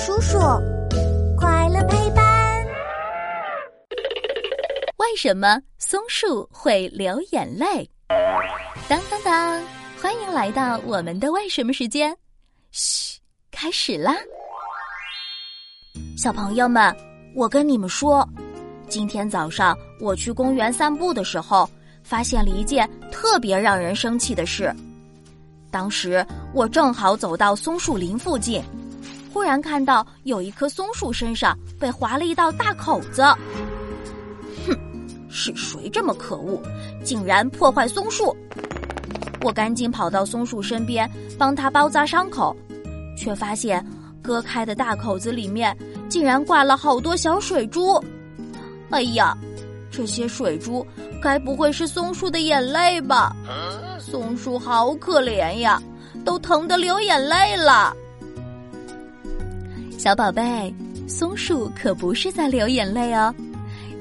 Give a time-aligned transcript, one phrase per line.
[0.00, 0.38] 叔叔，
[1.36, 2.24] 快乐陪伴。
[4.96, 7.86] 为什么松树会流眼泪？
[8.88, 9.62] 当当当！
[10.00, 12.16] 欢迎来到我们的为什么时间。
[12.70, 14.16] 嘘，开始啦！
[16.16, 16.96] 小朋友们，
[17.36, 18.26] 我跟你们说，
[18.88, 21.68] 今天早上我去公园散步的时候，
[22.02, 24.74] 发现了一件特别让人生气的事。
[25.70, 28.64] 当时我正好走到松树林附近。
[29.32, 33.22] 忽然看到有一棵松树身上被划了一道大口子，
[34.66, 34.76] 哼，
[35.28, 36.60] 是谁这么可恶，
[37.04, 38.36] 竟然破坏松树？
[39.42, 42.54] 我赶紧跑到松树身边帮他包扎伤口，
[43.16, 43.84] 却发现
[44.20, 45.74] 割开的大口子里面
[46.08, 48.02] 竟然挂了好多小水珠。
[48.90, 49.36] 哎呀，
[49.90, 50.86] 这些水珠
[51.22, 53.34] 该不会是松树的眼泪吧？
[53.98, 55.80] 松树好可怜呀，
[56.24, 57.96] 都疼得流眼泪了。
[60.00, 60.74] 小宝贝，
[61.06, 63.34] 松树可不是在流眼泪哦，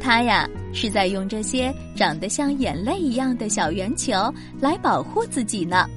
[0.00, 4.12] 它呀是在用这些长得像眼泪一样的小圆球
[4.60, 5.88] 来保护自己呢。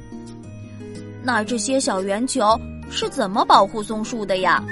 [1.22, 2.60] 那这些小圆球
[2.90, 4.66] 是怎么保护松树的呀？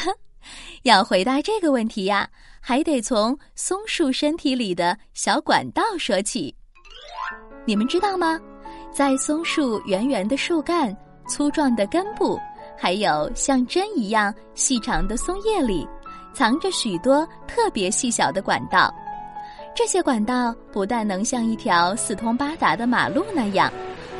[0.84, 2.28] 要回答这个问题呀，
[2.60, 6.54] 还得从松树身体里的小管道说起。
[7.64, 8.38] 你们知道吗？
[8.92, 10.94] 在松树圆圆的树干、
[11.26, 12.38] 粗壮的根部。
[12.76, 15.86] 还有像针一样细长的松叶里，
[16.34, 18.92] 藏着许多特别细小的管道。
[19.74, 23.72] 这些管道不但能像一条四通八达的马路那样，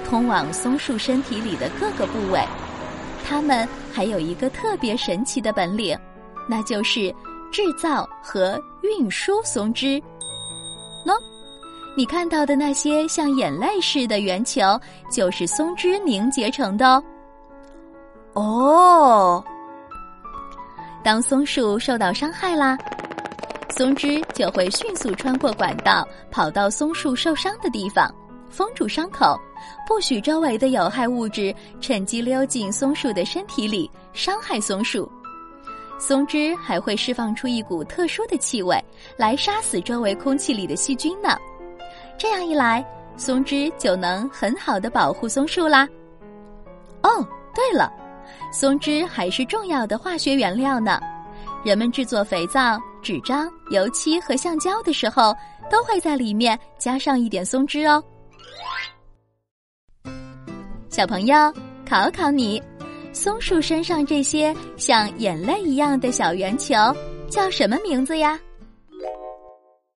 [0.09, 2.43] 通往松树身体里的各个部位，
[3.25, 5.99] 它们还有一个特别神奇的本领，
[6.49, 7.15] 那就是
[7.51, 9.99] 制造和运输松枝。
[11.07, 11.15] 喏，
[11.97, 14.79] 你看到的那些像眼泪似的圆球，
[15.11, 17.03] 就是松枝凝结成的哦。
[18.37, 19.42] 哦，
[21.03, 22.77] 当松树受到伤害啦，
[23.70, 28.15] 松枝就会迅速穿过管道，跑到松树受伤的地方，
[28.50, 29.41] 封住伤口，
[29.88, 35.11] 不许周围的有害物质趁机溜进松树的身体里，伤害松树。
[35.99, 38.78] 松枝还会释放出一股特殊的气味，
[39.16, 41.38] 来杀死周围空气里的细菌呢。
[42.19, 42.84] 这样一来，
[43.16, 45.88] 松枝就能很好的保护松树啦。
[47.03, 47.91] 哦，对了。
[48.53, 51.00] 松脂还是重要的化学原料呢，
[51.64, 55.34] 人们制作肥皂、纸张、油漆和橡胶的时候，
[55.70, 58.03] 都会在里面加上一点松脂哦。
[60.88, 61.34] 小朋友，
[61.88, 62.62] 考考你，
[63.12, 66.75] 松树身上这些像眼泪一样的小圆球
[67.28, 68.38] 叫什么名字呀？